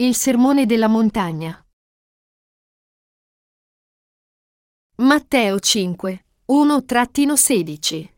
[0.00, 1.60] Il sermone della montagna.
[4.98, 8.08] Matteo 5, 1-16.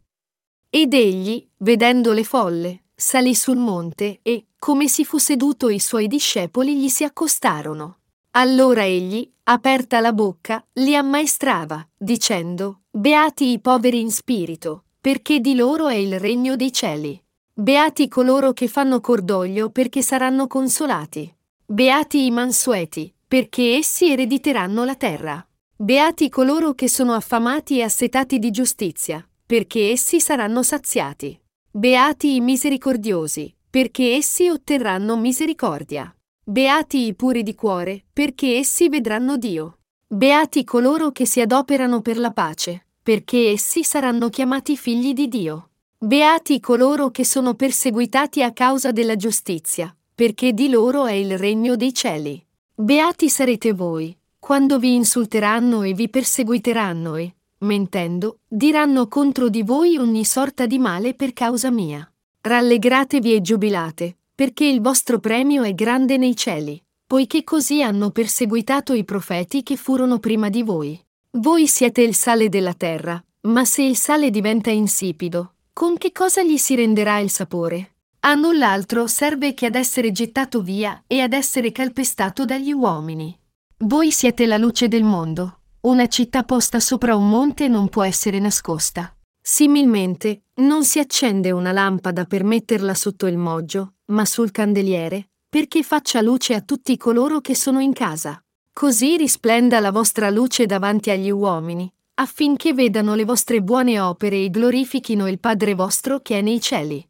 [0.68, 6.06] Ed egli, vedendo le folle, salì sul monte e, come si fu seduto i suoi
[6.06, 8.00] discepoli gli si accostarono.
[8.32, 15.54] Allora egli, aperta la bocca, li ammaestrava, dicendo, Beati i poveri in spirito, perché di
[15.54, 17.18] loro è il regno dei cieli.
[17.54, 21.34] Beati coloro che fanno cordoglio, perché saranno consolati.
[21.72, 25.48] Beati i mansueti, perché essi erediteranno la terra.
[25.76, 31.40] Beati coloro che sono affamati e assetati di giustizia, perché essi saranno saziati.
[31.70, 36.12] Beati i misericordiosi, perché essi otterranno misericordia.
[36.42, 39.78] Beati i puri di cuore, perché essi vedranno Dio.
[40.08, 45.68] Beati coloro che si adoperano per la pace, perché essi saranno chiamati figli di Dio.
[45.96, 51.76] Beati coloro che sono perseguitati a causa della giustizia, perché di loro è il regno
[51.76, 52.44] dei cieli.
[52.74, 59.96] Beati sarete voi, quando vi insulteranno e vi perseguiteranno e, mentendo, diranno contro di voi
[59.96, 62.06] ogni sorta di male per causa mia.
[62.42, 68.92] Rallegratevi e giubilate, perché il vostro premio è grande nei cieli, poiché così hanno perseguitato
[68.92, 71.02] i profeti che furono prima di voi.
[71.38, 76.42] Voi siete il sale della terra, ma se il sale diventa insipido, con che cosa
[76.42, 77.94] gli si renderà il sapore?
[78.22, 83.34] A null'altro serve che ad essere gettato via e ad essere calpestato dagli uomini.
[83.78, 85.60] Voi siete la luce del mondo.
[85.82, 89.16] Una città posta sopra un monte non può essere nascosta.
[89.40, 95.82] Similmente, non si accende una lampada per metterla sotto il moggio, ma sul candeliere, perché
[95.82, 98.38] faccia luce a tutti coloro che sono in casa.
[98.70, 104.50] Così risplenda la vostra luce davanti agli uomini, affinché vedano le vostre buone opere e
[104.50, 107.09] glorifichino il Padre vostro che è nei cieli.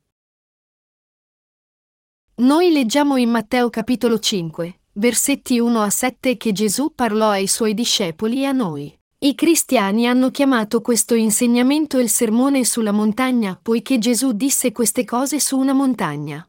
[2.40, 7.74] Noi leggiamo in Matteo capitolo 5, versetti 1 a 7 che Gesù parlò ai suoi
[7.74, 8.98] discepoli e a noi.
[9.18, 15.38] I cristiani hanno chiamato questo insegnamento il sermone sulla montagna poiché Gesù disse queste cose
[15.38, 16.48] su una montagna.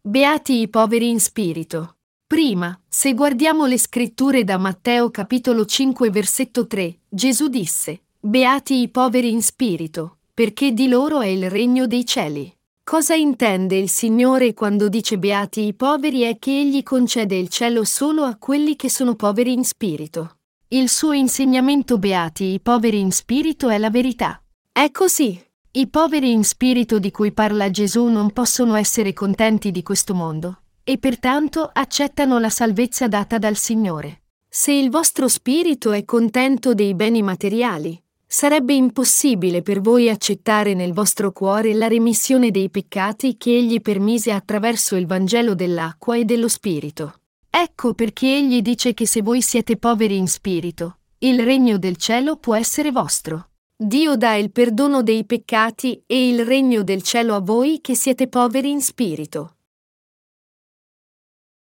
[0.00, 1.96] Beati i poveri in spirito.
[2.26, 8.88] Prima, se guardiamo le scritture da Matteo capitolo 5 versetto 3, Gesù disse, Beati i
[8.88, 12.54] poveri in spirito, perché di loro è il regno dei cieli.
[12.82, 17.84] Cosa intende il Signore quando dice beati i poveri è che Egli concede il cielo
[17.84, 20.38] solo a quelli che sono poveri in spirito.
[20.68, 24.42] Il suo insegnamento beati i poveri in spirito è la verità.
[24.72, 25.40] È così.
[25.72, 30.62] I poveri in spirito di cui parla Gesù non possono essere contenti di questo mondo,
[30.82, 34.22] e pertanto accettano la salvezza data dal Signore.
[34.48, 38.02] Se il vostro spirito è contento dei beni materiali,
[38.32, 44.30] sarebbe impossibile per voi accettare nel vostro cuore la remissione dei peccati che Egli permise
[44.30, 47.22] attraverso il Vangelo dell'acqua e dello Spirito.
[47.50, 52.36] Ecco perché Egli dice che se voi siete poveri in spirito, il regno del cielo
[52.36, 53.48] può essere vostro.
[53.76, 58.28] Dio dà il perdono dei peccati e il regno del cielo a voi che siete
[58.28, 59.56] poveri in spirito.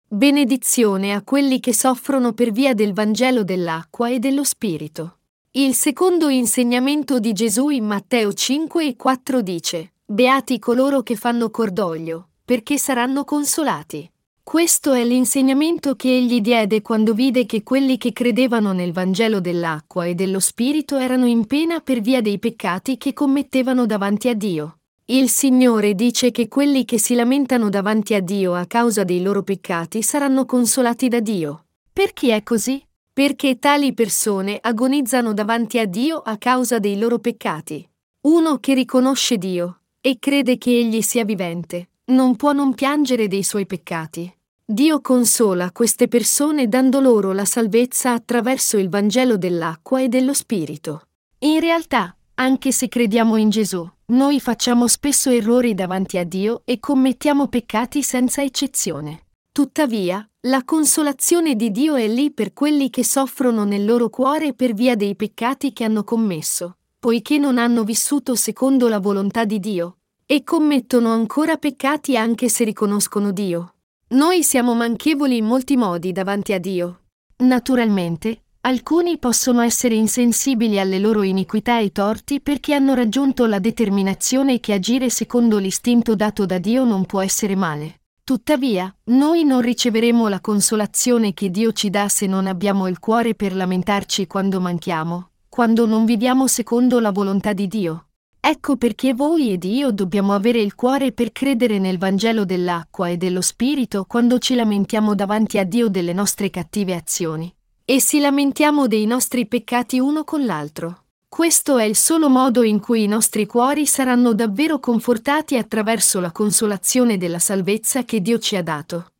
[0.05, 5.15] Benedizione a quelli che soffrono per via del Vangelo dell'acqua e dello Spirito.
[5.53, 11.49] Il secondo insegnamento di Gesù in Matteo 5 e 4 dice, Beati coloro che fanno
[11.49, 14.09] cordoglio, perché saranno consolati.
[14.41, 20.05] Questo è l'insegnamento che egli diede quando vide che quelli che credevano nel Vangelo dell'acqua
[20.05, 24.77] e dello Spirito erano in pena per via dei peccati che commettevano davanti a Dio.
[25.07, 29.43] Il Signore dice che quelli che si lamentano davanti a Dio a causa dei loro
[29.43, 31.65] peccati saranno consolati da Dio.
[31.91, 32.81] Perché è così?
[33.21, 37.87] Perché tali persone agonizzano davanti a Dio a causa dei loro peccati.
[38.21, 43.43] Uno che riconosce Dio e crede che Egli sia vivente, non può non piangere dei
[43.43, 44.35] suoi peccati.
[44.65, 51.03] Dio consola queste persone dando loro la salvezza attraverso il Vangelo dell'acqua e dello Spirito.
[51.41, 56.79] In realtà, anche se crediamo in Gesù, noi facciamo spesso errori davanti a Dio e
[56.79, 59.25] commettiamo peccati senza eccezione.
[59.51, 64.73] Tuttavia, la consolazione di Dio è lì per quelli che soffrono nel loro cuore per
[64.73, 69.97] via dei peccati che hanno commesso, poiché non hanno vissuto secondo la volontà di Dio,
[70.25, 73.75] e commettono ancora peccati anche se riconoscono Dio.
[74.09, 77.01] Noi siamo manchevoli in molti modi davanti a Dio.
[77.43, 84.59] Naturalmente, alcuni possono essere insensibili alle loro iniquità e torti perché hanno raggiunto la determinazione
[84.59, 88.00] che agire secondo l'istinto dato da Dio non può essere male.
[88.31, 93.35] Tuttavia, noi non riceveremo la consolazione che Dio ci dà se non abbiamo il cuore
[93.35, 98.05] per lamentarci quando manchiamo, quando non viviamo secondo la volontà di Dio.
[98.39, 103.17] Ecco perché voi ed io dobbiamo avere il cuore per credere nel Vangelo dell'acqua e
[103.17, 107.53] dello Spirito quando ci lamentiamo davanti a Dio delle nostre cattive azioni.
[107.83, 111.00] E si lamentiamo dei nostri peccati uno con l'altro.
[111.33, 116.33] Questo è il solo modo in cui i nostri cuori saranno davvero confortati attraverso la
[116.33, 119.13] consolazione della salvezza che Dio ci ha dato.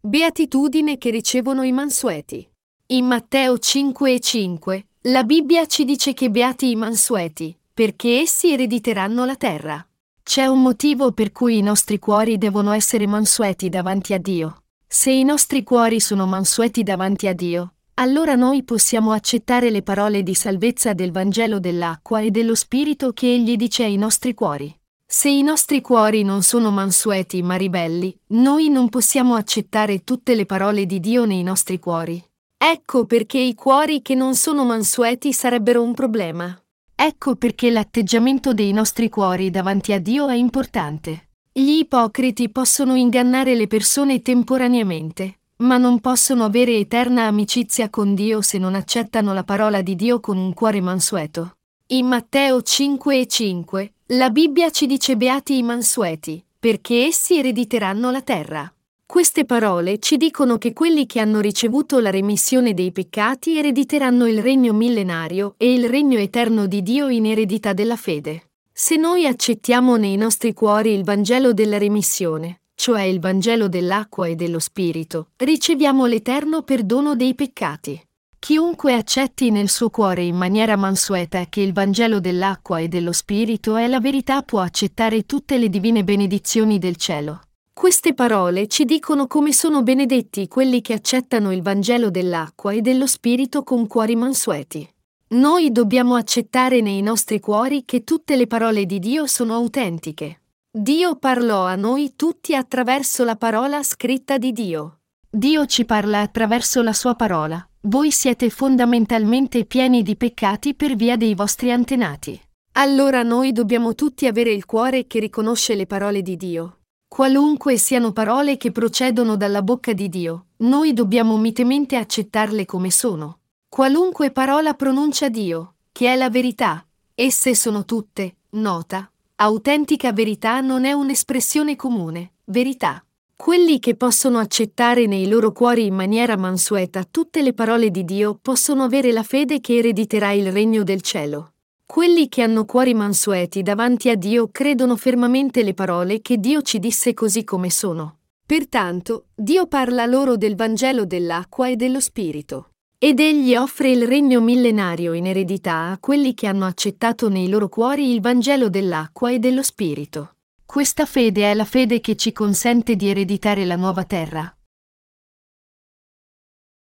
[0.00, 2.48] Beatitudine che ricevono i mansueti.
[2.92, 8.52] In Matteo 5 e 5, la Bibbia ci dice che beati i mansueti, perché essi
[8.52, 9.84] erediteranno la terra.
[10.22, 14.62] C'è un motivo per cui i nostri cuori devono essere mansueti davanti a Dio.
[14.86, 20.22] Se i nostri cuori sono mansueti davanti a Dio, allora noi possiamo accettare le parole
[20.22, 24.74] di salvezza del Vangelo dell'acqua e dello Spirito che Egli dice ai nostri cuori.
[25.06, 30.46] Se i nostri cuori non sono mansueti ma ribelli, noi non possiamo accettare tutte le
[30.46, 32.22] parole di Dio nei nostri cuori.
[32.56, 36.58] Ecco perché i cuori che non sono mansueti sarebbero un problema.
[36.94, 41.28] Ecco perché l'atteggiamento dei nostri cuori davanti a Dio è importante.
[41.52, 48.40] Gli ipocriti possono ingannare le persone temporaneamente, ma non possono avere eterna amicizia con Dio
[48.40, 51.56] se non accettano la parola di Dio con un cuore mansueto.
[51.88, 58.10] In Matteo 5 e 5, la Bibbia ci dice beati i mansueti, perché essi erediteranno
[58.10, 58.72] la terra.
[59.04, 64.40] Queste parole ci dicono che quelli che hanno ricevuto la remissione dei peccati erediteranno il
[64.40, 68.50] regno millenario e il regno eterno di Dio in eredità della fede.
[68.72, 74.36] Se noi accettiamo nei nostri cuori il Vangelo della remissione, cioè il Vangelo dell'acqua e
[74.36, 78.02] dello Spirito, riceviamo l'eterno perdono dei peccati.
[78.38, 83.76] Chiunque accetti nel suo cuore in maniera mansueta che il Vangelo dell'acqua e dello Spirito
[83.76, 87.42] è la verità può accettare tutte le divine benedizioni del cielo.
[87.70, 93.06] Queste parole ci dicono come sono benedetti quelli che accettano il Vangelo dell'acqua e dello
[93.06, 94.88] Spirito con cuori mansueti.
[95.32, 100.40] Noi dobbiamo accettare nei nostri cuori che tutte le parole di Dio sono autentiche.
[100.72, 105.00] Dio parlò a noi tutti attraverso la parola scritta di Dio.
[105.28, 107.68] Dio ci parla attraverso la sua parola.
[107.88, 112.40] Voi siete fondamentalmente pieni di peccati per via dei vostri antenati.
[112.74, 116.82] Allora noi dobbiamo tutti avere il cuore che riconosce le parole di Dio.
[117.08, 123.40] Qualunque siano parole che procedono dalla bocca di Dio, noi dobbiamo mitemente accettarle come sono.
[123.68, 129.10] Qualunque parola pronuncia Dio, che è la verità, esse sono tutte, nota,
[129.42, 133.02] Autentica verità non è un'espressione comune, verità.
[133.34, 138.38] Quelli che possono accettare nei loro cuori in maniera mansueta tutte le parole di Dio
[138.38, 141.54] possono avere la fede che erediterà il regno del cielo.
[141.86, 146.78] Quelli che hanno cuori mansueti davanti a Dio credono fermamente le parole che Dio ci
[146.78, 148.18] disse così come sono.
[148.44, 152.69] Pertanto, Dio parla loro del Vangelo dell'acqua e dello Spirito.
[153.02, 157.70] Ed egli offre il regno millenario in eredità a quelli che hanno accettato nei loro
[157.70, 160.34] cuori il Vangelo dell'acqua e dello Spirito.
[160.66, 164.54] Questa fede è la fede che ci consente di ereditare la nuova terra.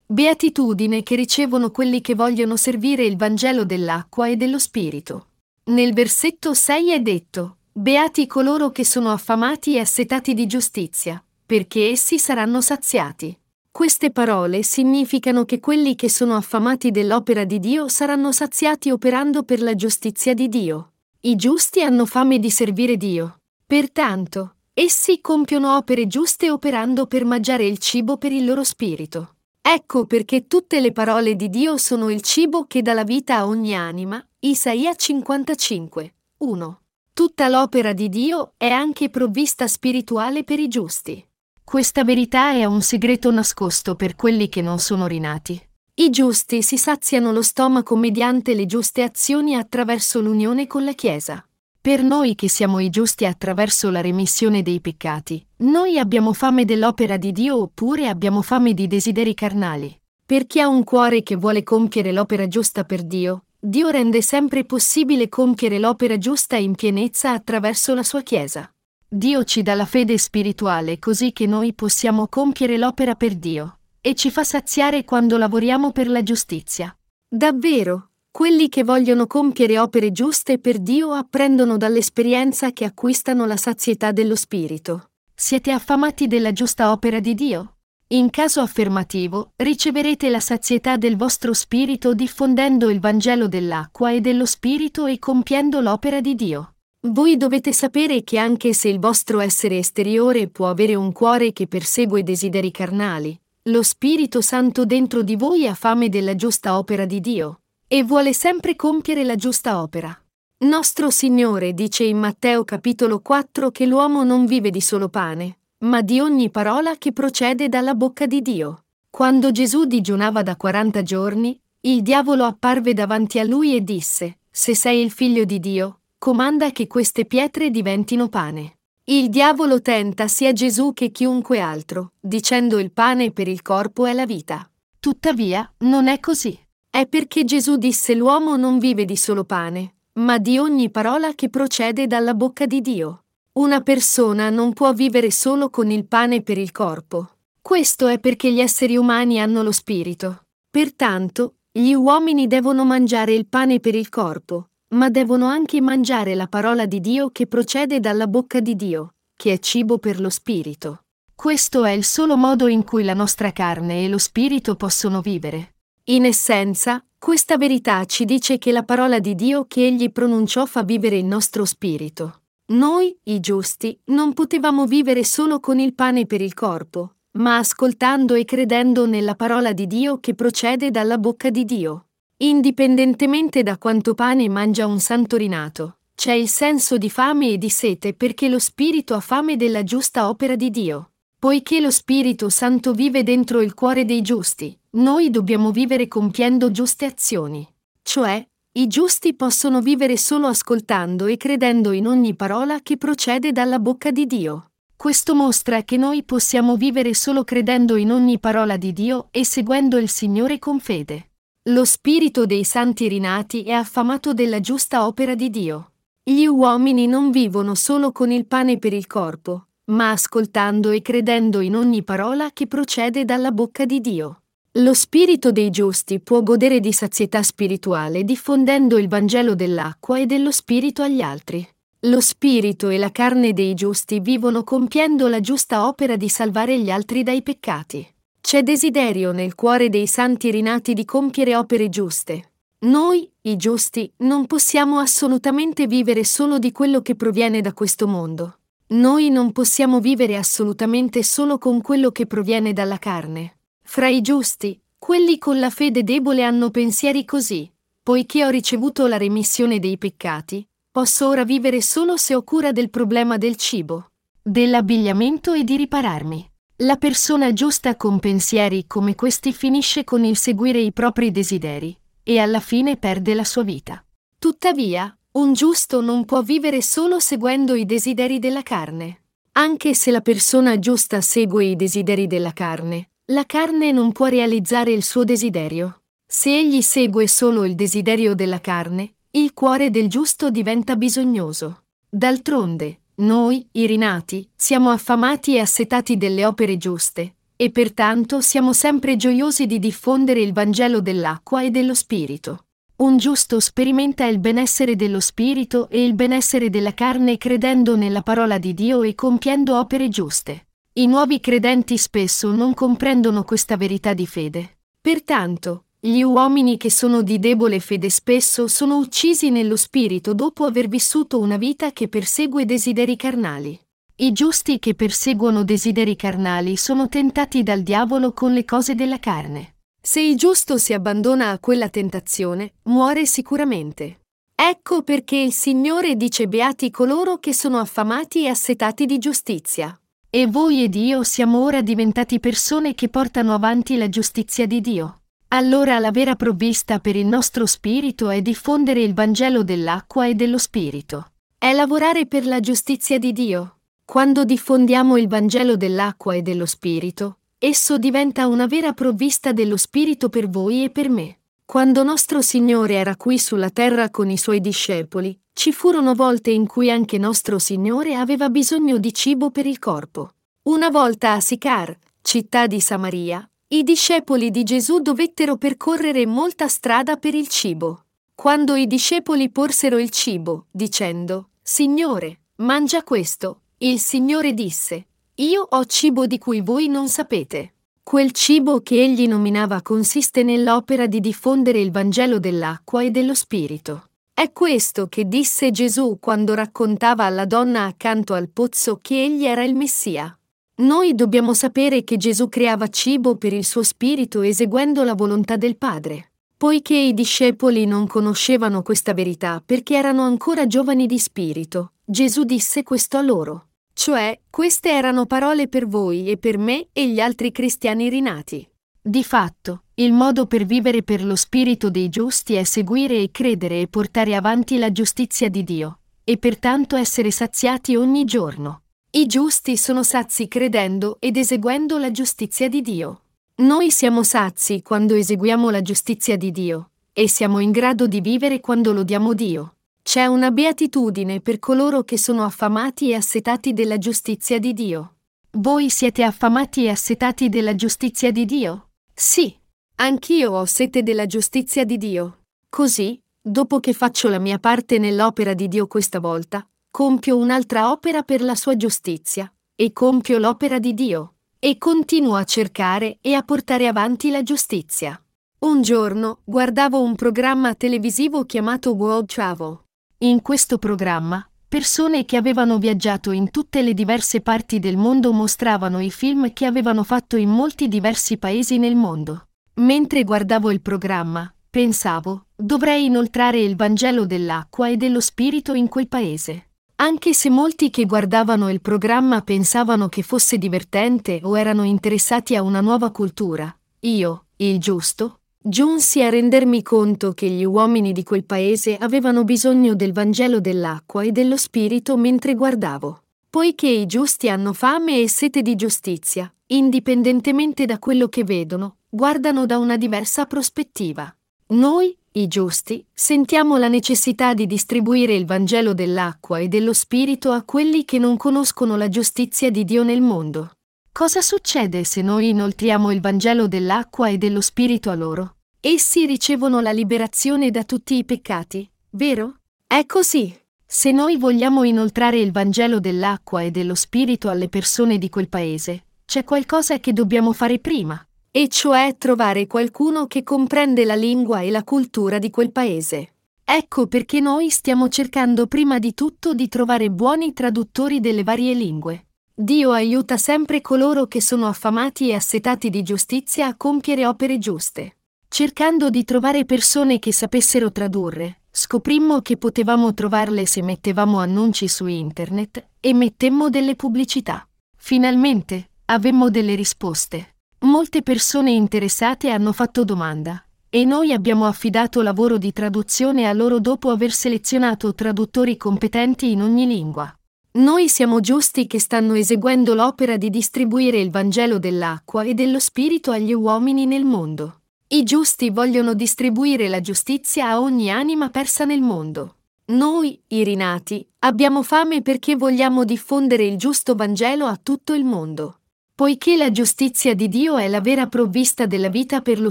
[0.06, 5.28] Beatitudine che ricevono quelli che vogliono servire il Vangelo dell'acqua e dello Spirito.
[5.66, 11.90] Nel versetto 6 è detto, Beati coloro che sono affamati e assetati di giustizia, perché
[11.90, 13.38] essi saranno saziati.
[13.78, 19.62] Queste parole significano che quelli che sono affamati dell'opera di Dio saranno saziati operando per
[19.62, 20.94] la giustizia di Dio.
[21.20, 23.38] I giusti hanno fame di servire Dio.
[23.64, 29.36] Pertanto, essi compiono opere giuste operando per mangiare il cibo per il loro spirito.
[29.62, 33.46] Ecco perché tutte le parole di Dio sono il cibo che dà la vita a
[33.46, 34.20] ogni anima.
[34.40, 36.14] Isaia 55.
[36.38, 36.80] 1.
[37.12, 41.27] Tutta l'opera di Dio è anche provvista spirituale per i giusti.
[41.68, 45.60] Questa verità è un segreto nascosto per quelli che non sono rinati.
[45.96, 51.46] I giusti si saziano lo stomaco mediante le giuste azioni attraverso l'unione con la Chiesa.
[51.78, 57.18] Per noi che siamo i giusti attraverso la remissione dei peccati, noi abbiamo fame dell'opera
[57.18, 59.94] di Dio oppure abbiamo fame di desideri carnali.
[60.24, 64.64] Per chi ha un cuore che vuole compiere l'opera giusta per Dio, Dio rende sempre
[64.64, 68.72] possibile compiere l'opera giusta in pienezza attraverso la sua Chiesa.
[69.10, 74.14] Dio ci dà la fede spirituale così che noi possiamo compiere l'opera per Dio, e
[74.14, 76.94] ci fa saziare quando lavoriamo per la giustizia.
[77.26, 84.12] Davvero, quelli che vogliono compiere opere giuste per Dio apprendono dall'esperienza che acquistano la sazietà
[84.12, 85.08] dello Spirito.
[85.34, 87.76] Siete affamati della giusta opera di Dio?
[88.08, 94.44] In caso affermativo, riceverete la sazietà del vostro spirito diffondendo il Vangelo dell'acqua e dello
[94.44, 96.74] Spirito e compiendo l'opera di Dio.
[97.10, 101.66] Voi dovete sapere che anche se il vostro essere esteriore può avere un cuore che
[101.66, 107.20] persegue desideri carnali, lo Spirito Santo dentro di voi ha fame della giusta opera di
[107.20, 107.60] Dio.
[107.90, 110.14] e vuole sempre compiere la giusta opera.
[110.58, 116.02] Nostro Signore dice in Matteo capitolo 4 che l'uomo non vive di solo pane, ma
[116.02, 118.84] di ogni parola che procede dalla bocca di Dio.
[119.08, 124.74] Quando Gesù digiunava da 40 giorni, il diavolo apparve davanti a lui e disse, Se
[124.74, 128.78] sei il figlio di Dio, comanda che queste pietre diventino pane.
[129.04, 134.12] Il diavolo tenta sia Gesù che chiunque altro, dicendo il pane per il corpo è
[134.12, 134.68] la vita.
[135.00, 136.58] Tuttavia, non è così.
[136.90, 141.48] È perché Gesù disse l'uomo non vive di solo pane, ma di ogni parola che
[141.48, 143.24] procede dalla bocca di Dio.
[143.52, 147.30] Una persona non può vivere solo con il pane per il corpo.
[147.62, 150.42] Questo è perché gli esseri umani hanno lo spirito.
[150.68, 156.46] Pertanto, gli uomini devono mangiare il pane per il corpo, ma devono anche mangiare la
[156.46, 161.02] parola di Dio che procede dalla bocca di Dio, che è cibo per lo spirito.
[161.34, 165.74] Questo è il solo modo in cui la nostra carne e lo spirito possono vivere.
[166.04, 170.82] In essenza, questa verità ci dice che la parola di Dio che egli pronunciò fa
[170.82, 172.42] vivere il nostro spirito.
[172.72, 178.34] Noi, i giusti, non potevamo vivere solo con il pane per il corpo, ma ascoltando
[178.34, 182.07] e credendo nella parola di Dio che procede dalla bocca di Dio.
[182.40, 187.68] Indipendentemente da quanto pane mangia un santo rinato, c'è il senso di fame e di
[187.68, 191.10] sete perché lo spirito ha fame della giusta opera di Dio.
[191.36, 197.06] Poiché lo Spirito Santo vive dentro il cuore dei giusti, noi dobbiamo vivere compiendo giuste
[197.06, 197.66] azioni.
[198.02, 203.78] Cioè, i giusti possono vivere solo ascoltando e credendo in ogni parola che procede dalla
[203.78, 204.70] bocca di Dio.
[204.96, 209.96] Questo mostra che noi possiamo vivere solo credendo in ogni parola di Dio e seguendo
[209.96, 211.28] il Signore con fede.
[211.68, 215.90] Lo spirito dei santi rinati è affamato della giusta opera di Dio.
[216.22, 221.60] Gli uomini non vivono solo con il pane per il corpo, ma ascoltando e credendo
[221.60, 224.44] in ogni parola che procede dalla bocca di Dio.
[224.78, 230.50] Lo spirito dei giusti può godere di sazietà spirituale diffondendo il Vangelo dell'acqua e dello
[230.50, 231.68] spirito agli altri.
[232.02, 236.88] Lo spirito e la carne dei giusti vivono compiendo la giusta opera di salvare gli
[236.88, 238.06] altri dai peccati.
[238.48, 242.52] C'è desiderio nel cuore dei santi rinati di compiere opere giuste.
[242.86, 248.60] Noi, i giusti, non possiamo assolutamente vivere solo di quello che proviene da questo mondo.
[248.86, 253.58] Noi non possiamo vivere assolutamente solo con quello che proviene dalla carne.
[253.82, 257.70] Fra i giusti, quelli con la fede debole hanno pensieri così.
[258.02, 262.88] Poiché ho ricevuto la remissione dei peccati, posso ora vivere solo se ho cura del
[262.88, 266.50] problema del cibo, dell'abbigliamento e di ripararmi.
[266.82, 272.38] La persona giusta con pensieri come questi finisce con il seguire i propri desideri e
[272.38, 274.00] alla fine perde la sua vita.
[274.38, 279.22] Tuttavia, un giusto non può vivere solo seguendo i desideri della carne.
[279.54, 284.92] Anche se la persona giusta segue i desideri della carne, la carne non può realizzare
[284.92, 286.02] il suo desiderio.
[286.24, 291.86] Se egli segue solo il desiderio della carne, il cuore del giusto diventa bisognoso.
[292.08, 299.16] D'altronde, noi, i rinati, siamo affamati e assetati delle opere giuste, e pertanto siamo sempre
[299.16, 302.64] gioiosi di diffondere il Vangelo dell'acqua e dello Spirito.
[302.98, 308.58] Un giusto sperimenta il benessere dello spirito e il benessere della carne credendo nella parola
[308.58, 310.66] di Dio e compiendo opere giuste.
[310.94, 314.78] I nuovi credenti spesso non comprendono questa verità di fede.
[315.00, 320.86] Pertanto, gli uomini che sono di debole fede spesso sono uccisi nello spirito dopo aver
[320.86, 323.76] vissuto una vita che persegue desideri carnali.
[324.20, 329.74] I giusti che perseguono desideri carnali sono tentati dal diavolo con le cose della carne.
[330.00, 334.20] Se il giusto si abbandona a quella tentazione, muore sicuramente.
[334.54, 340.00] Ecco perché il Signore dice beati coloro che sono affamati e assetati di giustizia.
[340.30, 345.17] E voi ed io siamo ora diventati persone che portano avanti la giustizia di Dio.
[345.48, 350.58] Allora la vera provvista per il nostro spirito è diffondere il Vangelo dell'acqua e dello
[350.58, 351.32] spirito.
[351.58, 353.78] È lavorare per la giustizia di Dio.
[354.04, 360.28] Quando diffondiamo il Vangelo dell'acqua e dello spirito, Esso diventa una vera provvista dello Spirito
[360.28, 361.38] per voi e per me.
[361.64, 366.68] Quando nostro Signore era qui sulla terra con i suoi discepoli, ci furono volte in
[366.68, 370.34] cui anche nostro Signore aveva bisogno di cibo per il corpo.
[370.68, 377.18] Una volta a Sicar, città di Samaria, i discepoli di Gesù dovettero percorrere molta strada
[377.18, 378.04] per il cibo.
[378.34, 385.84] Quando i discepoli porsero il cibo, dicendo, Signore, mangia questo, il Signore disse, io ho
[385.84, 387.74] cibo di cui voi non sapete.
[388.02, 394.04] Quel cibo che egli nominava consiste nell'opera di diffondere il Vangelo dell'acqua e dello Spirito.
[394.32, 399.62] È questo che disse Gesù quando raccontava alla donna accanto al pozzo che egli era
[399.62, 400.37] il Messia.
[400.80, 405.76] Noi dobbiamo sapere che Gesù creava cibo per il suo spirito eseguendo la volontà del
[405.76, 406.34] Padre.
[406.56, 412.84] Poiché i discepoli non conoscevano questa verità perché erano ancora giovani di spirito, Gesù disse
[412.84, 413.70] questo a loro.
[413.92, 418.64] Cioè, queste erano parole per voi e per me e gli altri cristiani rinati.
[419.02, 423.80] Di fatto, il modo per vivere per lo spirito dei giusti è seguire e credere
[423.80, 428.82] e portare avanti la giustizia di Dio, e pertanto essere saziati ogni giorno.
[429.18, 433.22] I giusti sono sazi credendo ed eseguendo la giustizia di Dio.
[433.56, 438.60] Noi siamo sazi quando eseguiamo la giustizia di Dio, e siamo in grado di vivere
[438.60, 439.74] quando lodiamo Dio.
[440.02, 445.16] C'è una beatitudine per coloro che sono affamati e assetati della giustizia di Dio.
[445.50, 448.90] Voi siete affamati e assetati della giustizia di Dio?
[449.12, 449.52] Sì,
[449.96, 452.44] anch'io ho sete della giustizia di Dio.
[452.68, 456.64] Così, dopo che faccio la mia parte nell'opera di Dio questa volta,
[456.98, 462.42] compio un'altra opera per la sua giustizia, e compio l'opera di Dio, e continuo a
[462.42, 465.16] cercare e a portare avanti la giustizia.
[465.60, 469.78] Un giorno guardavo un programma televisivo chiamato World Travel.
[470.24, 476.00] In questo programma, persone che avevano viaggiato in tutte le diverse parti del mondo mostravano
[476.00, 479.50] i film che avevano fatto in molti diversi paesi nel mondo.
[479.74, 486.08] Mentre guardavo il programma, pensavo, dovrei inoltrare il Vangelo dell'acqua e dello Spirito in quel
[486.08, 486.64] paese.
[487.00, 492.62] Anche se molti che guardavano il programma pensavano che fosse divertente o erano interessati a
[492.62, 498.44] una nuova cultura, io, il giusto, giunsi a rendermi conto che gli uomini di quel
[498.44, 503.22] paese avevano bisogno del Vangelo dell'acqua e dello Spirito mentre guardavo.
[503.48, 509.66] Poiché i giusti hanno fame e sete di giustizia, indipendentemente da quello che vedono, guardano
[509.66, 511.32] da una diversa prospettiva.
[511.68, 517.62] Noi, i giusti, sentiamo la necessità di distribuire il Vangelo dell'acqua e dello Spirito a
[517.62, 520.72] quelli che non conoscono la giustizia di Dio nel mondo.
[521.10, 525.56] Cosa succede se noi inoltriamo il Vangelo dell'acqua e dello Spirito a loro?
[525.80, 529.60] Essi ricevono la liberazione da tutti i peccati, vero?
[529.86, 530.54] È così.
[530.86, 536.04] Se noi vogliamo inoltrare il Vangelo dell'acqua e dello Spirito alle persone di quel paese,
[536.24, 538.22] c'è qualcosa che dobbiamo fare prima,
[538.58, 543.34] e cioè trovare qualcuno che comprende la lingua e la cultura di quel paese.
[543.62, 549.26] Ecco perché noi stiamo cercando prima di tutto di trovare buoni traduttori delle varie lingue.
[549.54, 555.18] Dio aiuta sempre coloro che sono affamati e assetati di giustizia a compiere opere giuste.
[555.46, 562.06] Cercando di trovare persone che sapessero tradurre, scoprimmo che potevamo trovarle se mettevamo annunci su
[562.06, 564.68] internet e mettemmo delle pubblicità.
[564.96, 567.52] Finalmente, avemmo delle risposte.
[567.80, 570.60] Molte persone interessate hanno fatto domanda
[570.90, 576.62] e noi abbiamo affidato lavoro di traduzione a loro dopo aver selezionato traduttori competenti in
[576.62, 577.32] ogni lingua.
[577.72, 583.30] Noi siamo giusti che stanno eseguendo l'opera di distribuire il Vangelo dell'acqua e dello Spirito
[583.30, 584.80] agli uomini nel mondo.
[585.06, 589.54] I giusti vogliono distribuire la giustizia a ogni anima persa nel mondo.
[589.86, 595.77] Noi, i rinati, abbiamo fame perché vogliamo diffondere il giusto Vangelo a tutto il mondo.
[596.18, 599.70] Poiché la giustizia di Dio è la vera provvista della vita per lo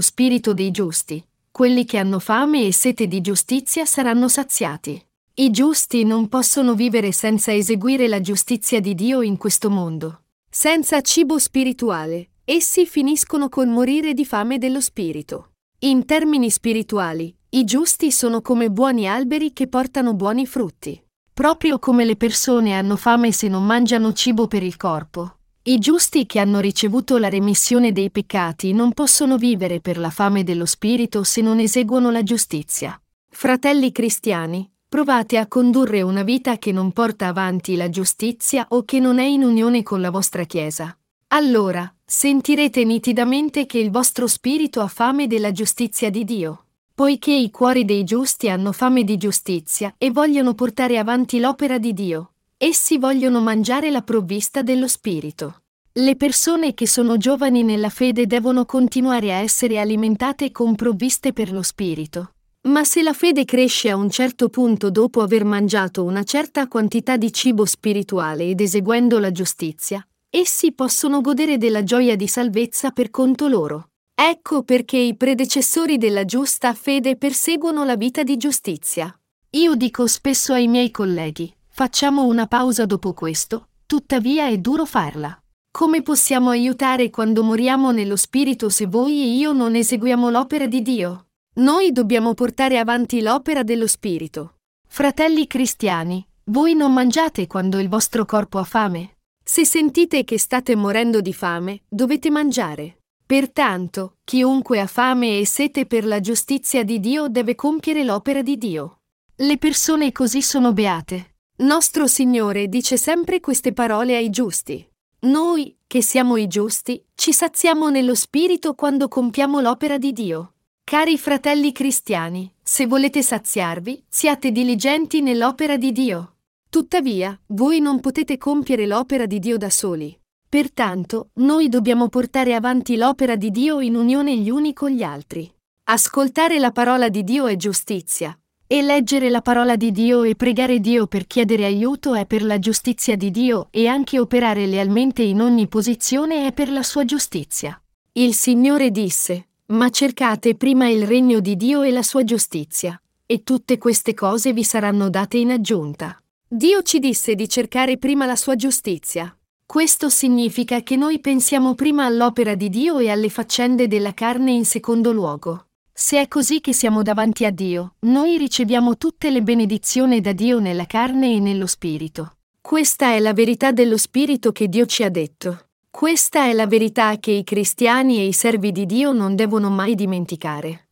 [0.00, 4.98] spirito dei giusti, quelli che hanno fame e sete di giustizia saranno saziati.
[5.34, 10.22] I giusti non possono vivere senza eseguire la giustizia di Dio in questo mondo.
[10.48, 15.50] Senza cibo spirituale, essi finiscono col morire di fame dello spirito.
[15.80, 20.98] In termini spirituali, i giusti sono come buoni alberi che portano buoni frutti.
[21.30, 25.37] Proprio come le persone hanno fame se non mangiano cibo per il corpo,
[25.68, 30.42] i giusti che hanno ricevuto la remissione dei peccati non possono vivere per la fame
[30.42, 32.98] dello spirito se non eseguono la giustizia.
[33.28, 39.00] Fratelli cristiani, Provate a condurre una vita che non porta avanti la giustizia o che
[39.00, 40.96] non è in unione con la vostra Chiesa.
[41.28, 46.64] Allora, sentirete nitidamente che il vostro spirito ha fame della giustizia di Dio.
[46.94, 51.92] Poiché i cuori dei giusti hanno fame di giustizia e vogliono portare avanti l'opera di
[51.92, 55.62] Dio, essi vogliono mangiare la provvista dello Spirito.
[55.92, 61.52] Le persone che sono giovani nella fede devono continuare a essere alimentate con provviste per
[61.52, 62.32] lo Spirito.
[62.62, 67.16] Ma se la fede cresce a un certo punto dopo aver mangiato una certa quantità
[67.16, 73.10] di cibo spirituale ed eseguendo la giustizia, essi possono godere della gioia di salvezza per
[73.10, 73.90] conto loro.
[74.14, 79.16] Ecco perché i predecessori della giusta fede perseguono la vita di giustizia.
[79.50, 85.40] Io dico spesso ai miei colleghi, facciamo una pausa dopo questo, tuttavia è duro farla.
[85.70, 90.82] Come possiamo aiutare quando moriamo nello spirito se voi e io non eseguiamo l'opera di
[90.82, 91.26] Dio?
[91.58, 94.56] Noi dobbiamo portare avanti l'opera dello Spirito.
[94.88, 99.18] Fratelli cristiani, voi non mangiate quando il vostro corpo ha fame?
[99.44, 103.02] Se sentite che state morendo di fame, dovete mangiare.
[103.24, 108.58] Pertanto, chiunque ha fame e sete per la giustizia di Dio deve compiere l'opera di
[108.58, 109.02] Dio.
[109.36, 111.34] Le persone così sono beate.
[111.60, 114.88] Nostro Signore dice sempre queste parole ai giusti.
[115.22, 120.52] Noi, che siamo i giusti, ci saziamo nello Spirito quando compiamo l'opera di Dio.
[120.84, 126.36] Cari fratelli cristiani, se volete saziarvi, siate diligenti nell'opera di Dio.
[126.70, 130.16] Tuttavia, voi non potete compiere l'opera di Dio da soli.
[130.48, 135.52] Pertanto, noi dobbiamo portare avanti l'opera di Dio in unione gli uni con gli altri.
[135.90, 138.38] Ascoltare la parola di Dio è giustizia.
[138.70, 142.58] E leggere la parola di Dio e pregare Dio per chiedere aiuto è per la
[142.58, 147.80] giustizia di Dio e anche operare lealmente in ogni posizione è per la sua giustizia.
[148.12, 153.42] Il Signore disse, ma cercate prima il regno di Dio e la sua giustizia, e
[153.42, 156.22] tutte queste cose vi saranno date in aggiunta.
[156.46, 162.04] Dio ci disse di cercare prima la sua giustizia, questo significa che noi pensiamo prima
[162.04, 165.67] all'opera di Dio e alle faccende della carne in secondo luogo.
[166.00, 170.60] Se è così che siamo davanti a Dio, noi riceviamo tutte le benedizioni da Dio
[170.60, 172.36] nella carne e nello Spirito.
[172.60, 175.70] Questa è la verità dello Spirito che Dio ci ha detto.
[175.90, 179.96] Questa è la verità che i cristiani e i servi di Dio non devono mai
[179.96, 180.90] dimenticare.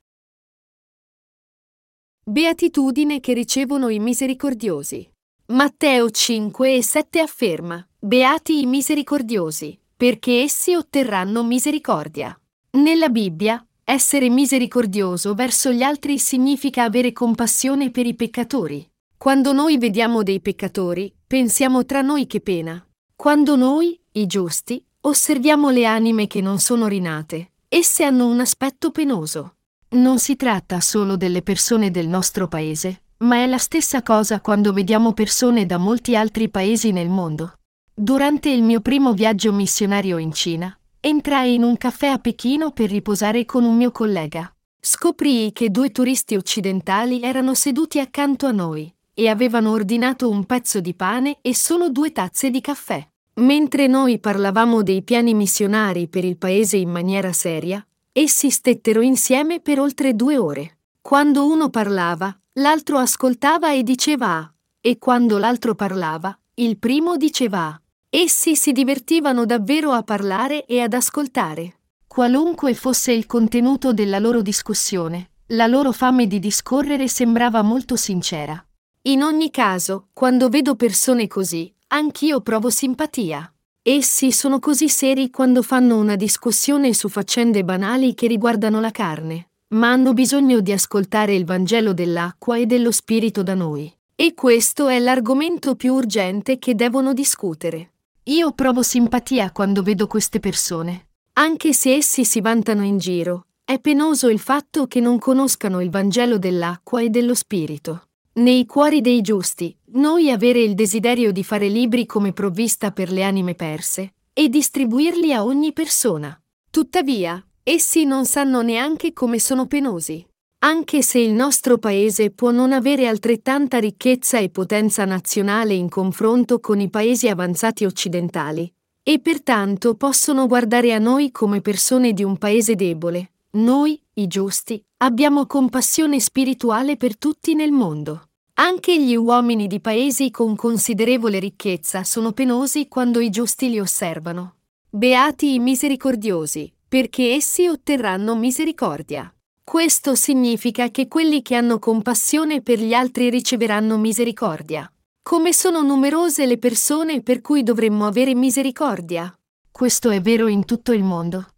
[2.24, 5.08] Beatitudine che ricevono i misericordiosi.
[5.52, 12.36] Matteo 5 e 7 afferma, Beati i misericordiosi, perché essi otterranno misericordia.
[12.70, 18.84] Nella Bibbia, essere misericordioso verso gli altri significa avere compassione per i peccatori.
[19.16, 22.84] Quando noi vediamo dei peccatori, pensiamo tra noi che pena.
[23.14, 28.90] Quando noi, i giusti, osserviamo le anime che non sono rinate, esse hanno un aspetto
[28.90, 29.54] penoso.
[29.90, 34.72] Non si tratta solo delle persone del nostro paese, ma è la stessa cosa quando
[34.72, 37.52] vediamo persone da molti altri paesi nel mondo.
[37.94, 42.90] Durante il mio primo viaggio missionario in Cina, entrai in un caffè a Pechino per
[42.90, 44.52] riposare con un mio collega.
[44.80, 50.80] Scoprii che due turisti occidentali erano seduti accanto a noi e avevano ordinato un pezzo
[50.80, 53.06] di pane e solo due tazze di caffè.
[53.34, 59.60] Mentre noi parlavamo dei piani missionari per il paese in maniera seria, essi stettero insieme
[59.60, 60.78] per oltre due ore.
[61.00, 67.66] Quando uno parlava, L'altro ascoltava e diceva A, e quando l'altro parlava, il primo diceva
[67.66, 67.80] A.
[68.18, 71.80] Essi si divertivano davvero a parlare e ad ascoltare.
[72.06, 78.58] Qualunque fosse il contenuto della loro discussione, la loro fame di discorrere sembrava molto sincera.
[79.02, 83.52] In ogni caso, quando vedo persone così, anch'io provo simpatia.
[83.82, 89.48] Essi sono così seri quando fanno una discussione su faccende banali che riguardano la carne
[89.74, 93.92] ma hanno bisogno di ascoltare il Vangelo dell'acqua e dello Spirito da noi.
[94.14, 97.95] E questo è l'argomento più urgente che devono discutere.
[98.28, 101.08] Io provo simpatia quando vedo queste persone.
[101.34, 105.90] Anche se essi si vantano in giro, è penoso il fatto che non conoscano il
[105.90, 108.08] Vangelo dell'acqua e dello Spirito.
[108.34, 113.22] Nei cuori dei giusti, noi avere il desiderio di fare libri come provvista per le
[113.22, 116.38] anime perse e distribuirli a ogni persona.
[116.70, 120.24] Tuttavia, Essi non sanno neanche come sono penosi.
[120.58, 126.60] Anche se il nostro paese può non avere altrettanta ricchezza e potenza nazionale in confronto
[126.60, 132.36] con i paesi avanzati occidentali, e pertanto possono guardare a noi come persone di un
[132.38, 138.28] paese debole, noi, i giusti, abbiamo compassione spirituale per tutti nel mondo.
[138.54, 144.56] Anche gli uomini di paesi con considerevole ricchezza sono penosi quando i giusti li osservano.
[144.90, 149.30] Beati i misericordiosi, perché essi otterranno misericordia.
[149.68, 154.88] Questo significa che quelli che hanno compassione per gli altri riceveranno misericordia.
[155.20, 159.36] Come sono numerose le persone per cui dovremmo avere misericordia?
[159.68, 161.48] Questo è vero in tutto il mondo.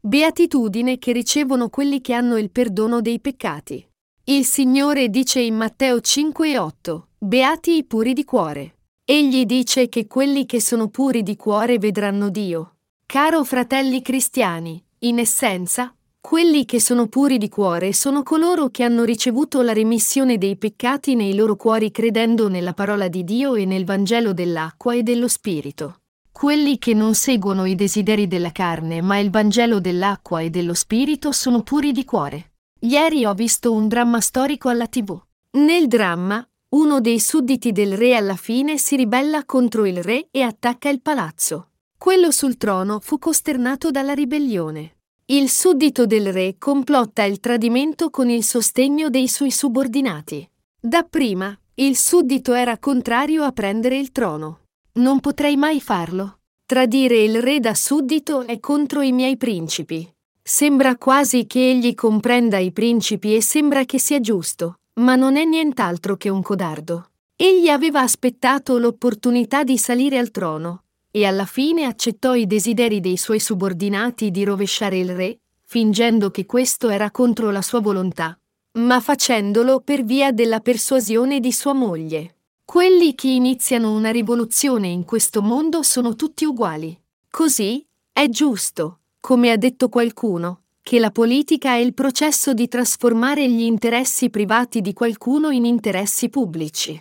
[0.00, 3.86] Beatitudine che ricevono quelli che hanno il perdono dei peccati.
[4.24, 8.78] Il Signore dice in Matteo 5 e 8, Beati i puri di cuore.
[9.04, 12.76] Egli dice che quelli che sono puri di cuore vedranno Dio.
[13.04, 19.04] Caro fratelli cristiani, in essenza, quelli che sono puri di cuore sono coloro che hanno
[19.04, 23.84] ricevuto la remissione dei peccati nei loro cuori credendo nella parola di Dio e nel
[23.84, 26.00] Vangelo dell'acqua e dello Spirito.
[26.32, 31.32] Quelli che non seguono i desideri della carne ma il Vangelo dell'acqua e dello Spirito
[31.32, 32.52] sono puri di cuore.
[32.80, 35.20] Ieri ho visto un dramma storico alla tv.
[35.52, 40.40] Nel dramma, uno dei sudditi del re alla fine si ribella contro il re e
[40.40, 41.68] attacca il palazzo.
[41.96, 44.93] Quello sul trono fu costernato dalla ribellione.
[45.26, 50.46] Il suddito del re complotta il tradimento con il sostegno dei suoi subordinati.
[50.78, 54.66] Dapprima, il suddito era contrario a prendere il trono.
[54.96, 56.40] Non potrei mai farlo.
[56.66, 60.06] Tradire il re da suddito è contro i miei principi.
[60.42, 65.44] Sembra quasi che egli comprenda i principi e sembra che sia giusto, ma non è
[65.44, 67.12] nient'altro che un codardo.
[67.34, 70.82] Egli aveva aspettato l'opportunità di salire al trono,
[71.16, 76.44] e alla fine accettò i desideri dei suoi subordinati di rovesciare il re, fingendo che
[76.44, 78.36] questo era contro la sua volontà,
[78.80, 82.38] ma facendolo per via della persuasione di sua moglie.
[82.64, 87.00] Quelli che iniziano una rivoluzione in questo mondo sono tutti uguali.
[87.30, 93.48] Così è giusto, come ha detto qualcuno, che la politica è il processo di trasformare
[93.48, 97.00] gli interessi privati di qualcuno in interessi pubblici.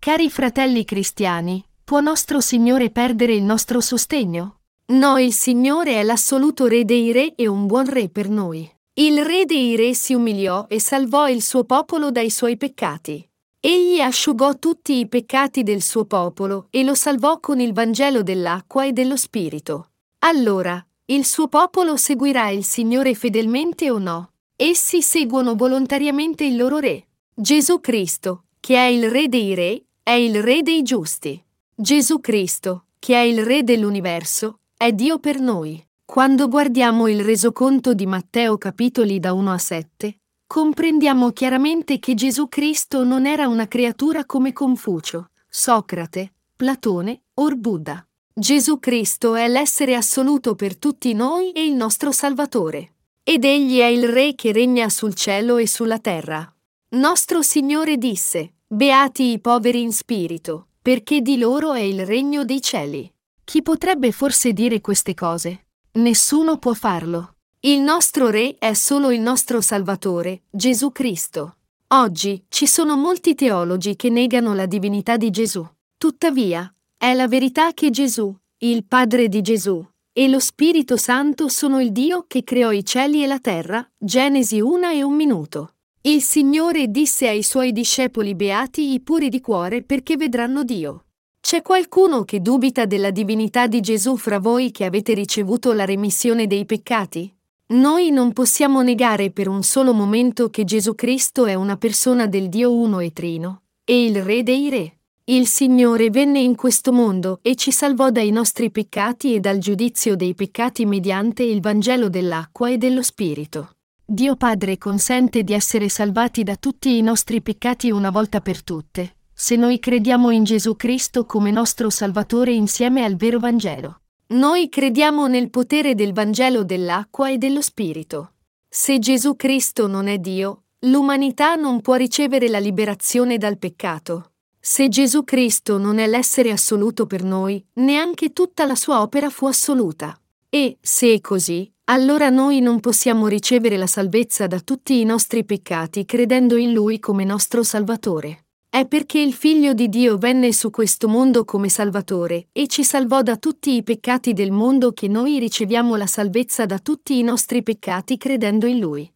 [0.00, 4.60] Cari fratelli cristiani, può nostro Signore perdere il nostro sostegno?
[4.92, 8.72] No, il Signore è l'assoluto Re dei Re e un buon Re per noi.
[8.94, 13.28] Il Re dei Re si umiliò e salvò il suo popolo dai suoi peccati.
[13.58, 18.84] Egli asciugò tutti i peccati del suo popolo e lo salvò con il Vangelo dell'acqua
[18.84, 19.88] e dello Spirito.
[20.20, 24.30] Allora, il suo popolo seguirà il Signore fedelmente o no?
[24.54, 30.12] Essi seguono volontariamente il loro Re, Gesù Cristo, che è il Re dei Re, è
[30.12, 31.42] il Re dei giusti.
[31.80, 35.82] Gesù Cristo, che è il Re dell'universo, è Dio per noi.
[36.04, 42.48] Quando guardiamo il resoconto di Matteo capitoli da 1 a 7, comprendiamo chiaramente che Gesù
[42.48, 48.06] Cristo non era una creatura come Confucio, Socrate, Platone o Buddha.
[48.30, 52.96] Gesù Cristo è l'essere assoluto per tutti noi e il nostro Salvatore.
[53.24, 56.46] Ed egli è il Re che regna sul cielo e sulla terra.
[56.90, 62.62] Nostro Signore disse, Beati i poveri in spirito, perché di loro è il regno dei
[62.62, 63.12] cieli.
[63.44, 65.66] Chi potrebbe forse dire queste cose?
[65.92, 67.34] Nessuno può farlo.
[67.60, 71.56] Il nostro Re è solo il nostro Salvatore, Gesù Cristo.
[71.88, 75.66] Oggi ci sono molti teologi che negano la divinità di Gesù.
[75.98, 81.80] Tuttavia, è la verità che Gesù, il Padre di Gesù, e lo Spirito Santo sono
[81.80, 83.86] il Dio che creò i cieli e la terra.
[83.98, 85.74] Genesi 1 e un minuto.
[86.02, 91.04] Il Signore disse ai suoi discepoli beati i puri di cuore perché vedranno Dio.
[91.38, 96.46] C'è qualcuno che dubita della divinità di Gesù fra voi che avete ricevuto la remissione
[96.46, 97.30] dei peccati?
[97.74, 102.48] Noi non possiamo negare per un solo momento che Gesù Cristo è una persona del
[102.48, 105.00] Dio uno e trino, e il Re dei Re.
[105.24, 110.16] Il Signore venne in questo mondo e ci salvò dai nostri peccati e dal giudizio
[110.16, 113.74] dei peccati mediante il Vangelo dell'acqua e dello Spirito.
[114.12, 119.18] Dio Padre consente di essere salvati da tutti i nostri peccati una volta per tutte,
[119.32, 124.00] se noi crediamo in Gesù Cristo come nostro Salvatore insieme al vero Vangelo.
[124.30, 128.32] Noi crediamo nel potere del Vangelo dell'acqua e dello Spirito.
[128.68, 134.32] Se Gesù Cristo non è Dio, l'umanità non può ricevere la liberazione dal peccato.
[134.58, 139.46] Se Gesù Cristo non è l'essere assoluto per noi, neanche tutta la sua opera fu
[139.46, 140.20] assoluta.
[140.52, 145.44] E, se è così, allora noi non possiamo ricevere la salvezza da tutti i nostri
[145.44, 148.46] peccati credendo in Lui come nostro Salvatore.
[148.68, 153.22] È perché il Figlio di Dio venne su questo mondo come Salvatore e ci salvò
[153.22, 157.62] da tutti i peccati del mondo che noi riceviamo la salvezza da tutti i nostri
[157.62, 159.12] peccati credendo in Lui.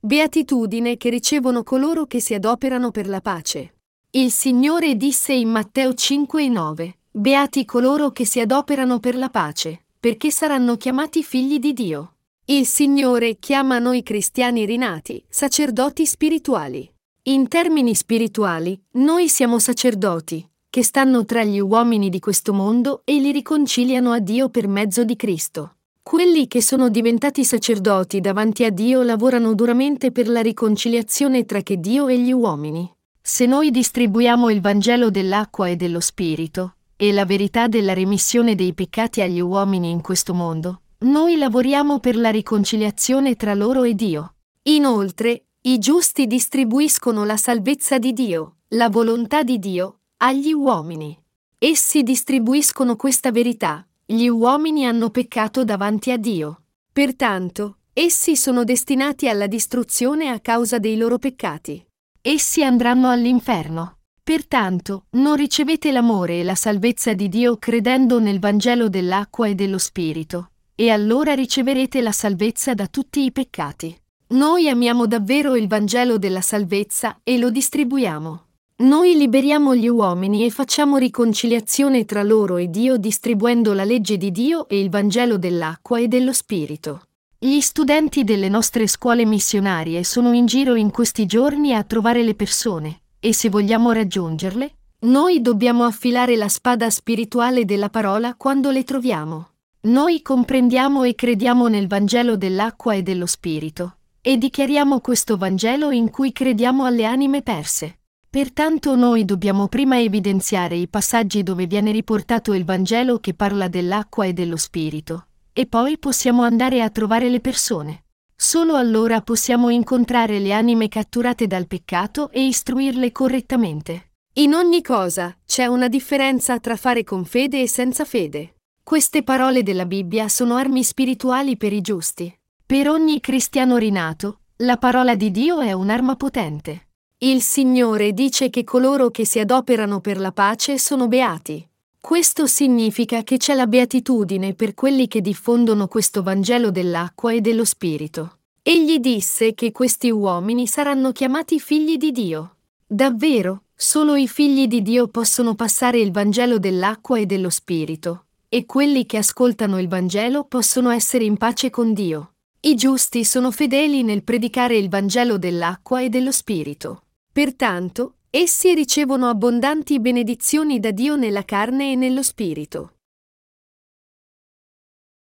[0.00, 3.74] Beatitudine che ricevono coloro che si adoperano per la pace.
[4.10, 9.28] Il Signore disse in Matteo 5 e 9, Beati coloro che si adoperano per la
[9.28, 12.14] pace, perché saranno chiamati figli di Dio.
[12.46, 16.90] Il Signore chiama noi cristiani rinati, sacerdoti spirituali.
[17.24, 23.20] In termini spirituali, noi siamo sacerdoti, che stanno tra gli uomini di questo mondo e
[23.20, 25.74] li riconciliano a Dio per mezzo di Cristo.
[26.02, 31.78] Quelli che sono diventati sacerdoti davanti a Dio lavorano duramente per la riconciliazione tra che
[31.78, 32.90] Dio e gli uomini.
[33.20, 38.74] Se noi distribuiamo il Vangelo dell'acqua e dello Spirito, e la verità della remissione dei
[38.74, 44.34] peccati agli uomini in questo mondo, noi lavoriamo per la riconciliazione tra loro e Dio.
[44.68, 51.20] Inoltre, i giusti distribuiscono la salvezza di Dio, la volontà di Dio, agli uomini.
[51.58, 53.84] Essi distribuiscono questa verità.
[54.06, 56.62] Gli uomini hanno peccato davanti a Dio.
[56.92, 61.84] Pertanto, essi sono destinati alla distruzione a causa dei loro peccati.
[62.20, 64.01] Essi andranno all'inferno.
[64.24, 69.78] Pertanto, non ricevete l'amore e la salvezza di Dio credendo nel Vangelo dell'acqua e dello
[69.78, 73.96] Spirito, e allora riceverete la salvezza da tutti i peccati.
[74.28, 78.44] Noi amiamo davvero il Vangelo della salvezza e lo distribuiamo.
[78.82, 84.30] Noi liberiamo gli uomini e facciamo riconciliazione tra loro e Dio distribuendo la legge di
[84.30, 87.02] Dio e il Vangelo dell'acqua e dello Spirito.
[87.38, 92.34] Gli studenti delle nostre scuole missionarie sono in giro in questi giorni a trovare le
[92.34, 98.84] persone, e se vogliamo raggiungerle, Noi dobbiamo affilare la spada spirituale della parola quando le
[98.84, 99.48] troviamo.
[99.82, 106.08] Noi comprendiamo e crediamo nel Vangelo dell'acqua e dello Spirito, e dichiariamo questo Vangelo in
[106.10, 107.98] cui crediamo alle anime perse.
[108.30, 114.24] Pertanto noi dobbiamo prima evidenziare i passaggi dove viene riportato il Vangelo che parla dell'acqua
[114.24, 118.04] e dello Spirito, e poi possiamo andare a trovare le persone.
[118.44, 124.14] Solo allora possiamo incontrare le anime catturate dal peccato e istruirle correttamente.
[124.38, 128.56] In ogni cosa c'è una differenza tra fare con fede e senza fede.
[128.82, 132.36] Queste parole della Bibbia sono armi spirituali per i giusti.
[132.66, 136.88] Per ogni cristiano rinato, la parola di Dio è un'arma potente.
[137.18, 141.64] Il Signore dice che coloro che si adoperano per la pace sono beati.
[142.02, 147.64] Questo significa che c'è la beatitudine per quelli che diffondono questo Vangelo dell'acqua e dello
[147.64, 148.40] Spirito.
[148.60, 152.56] Egli disse che questi uomini saranno chiamati figli di Dio.
[152.86, 158.64] Davvero, Solo i figli di Dio possono passare il Vangelo dell'acqua e dello Spirito, e
[158.64, 162.34] quelli che ascoltano il Vangelo possono essere in pace con Dio.
[162.60, 167.06] I giusti sono fedeli nel predicare il Vangelo dell'acqua e dello Spirito.
[167.32, 172.94] Pertanto, essi ricevono abbondanti benedizioni da Dio nella carne e nello Spirito.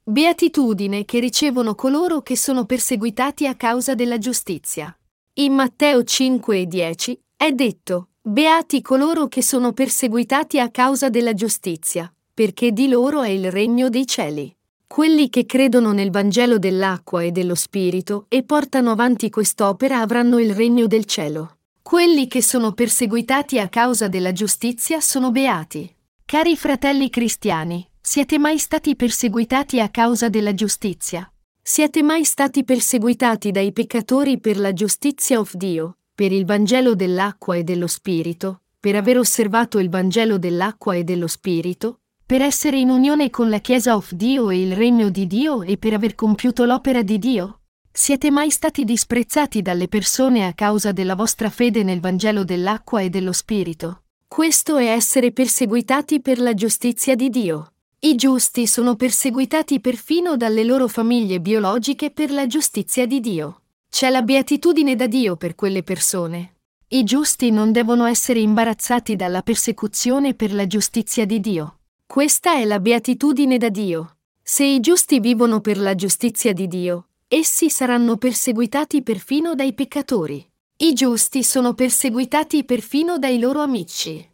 [0.04, 4.96] Beatitudine che ricevono coloro che sono perseguitati a causa della giustizia.
[5.34, 11.34] In Matteo 5 e 10 è detto, Beati coloro che sono perseguitati a causa della
[11.34, 14.56] giustizia, perché di loro è il regno dei cieli.
[14.86, 20.54] Quelli che credono nel Vangelo dell'acqua e dello Spirito e portano avanti quest'opera avranno il
[20.54, 21.56] regno del cielo.
[21.90, 25.92] Quelli che sono perseguitati a causa della giustizia sono beati.
[26.24, 31.28] Cari fratelli cristiani, siete mai stati perseguitati a causa della giustizia?
[31.60, 37.56] Siete mai stati perseguitati dai peccatori per la giustizia of Dio, per il Vangelo dell'acqua
[37.56, 42.90] e dello Spirito, per aver osservato il Vangelo dell'acqua e dello Spirito, per essere in
[42.90, 46.64] unione con la Chiesa of Dio e il Regno di Dio e per aver compiuto
[46.66, 47.59] l'opera di Dio?
[47.92, 53.10] Siete mai stati disprezzati dalle persone a causa della vostra fede nel Vangelo dell'acqua e
[53.10, 54.02] dello Spirito?
[54.28, 57.72] Questo è essere perseguitati per la giustizia di Dio.
[57.98, 63.62] I giusti sono perseguitati perfino dalle loro famiglie biologiche per la giustizia di Dio.
[63.90, 66.58] C'è la beatitudine da Dio per quelle persone.
[66.88, 71.80] I giusti non devono essere imbarazzati dalla persecuzione per la giustizia di Dio.
[72.06, 74.16] Questa è la beatitudine da Dio.
[74.42, 80.44] Se i giusti vivono per la giustizia di Dio, essi saranno perseguitati perfino dai peccatori.
[80.78, 84.28] I giusti sono perseguitati perfino dai loro amici.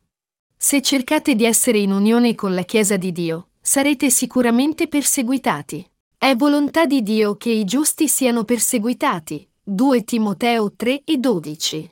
[0.56, 5.86] Se cercate di essere in unione con la Chiesa di Dio, sarete sicuramente perseguitati.
[6.16, 9.46] È volontà di Dio che i giusti siano perseguitati.
[9.62, 11.90] 2 Timoteo 3 e 12.